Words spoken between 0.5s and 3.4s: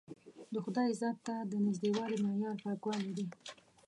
د خدای ذات ته د نژدېوالي معیار پاکوالی دی.